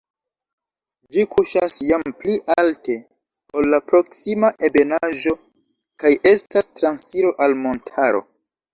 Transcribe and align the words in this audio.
Ĝi 1.17 1.25
kuŝas 1.35 1.77
jam 1.89 2.05
pli 2.23 2.39
alte, 2.55 2.97
ol 3.61 3.69
la 3.75 3.81
proksima 3.91 4.53
ebenaĵo 4.71 5.37
kaj 6.05 6.17
estas 6.35 6.73
transiro 6.77 7.39
al 7.49 7.59
montaro. 7.65 8.29